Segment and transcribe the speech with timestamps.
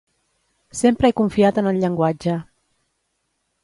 [0.79, 2.41] Sempre he confiat en el llenguatge.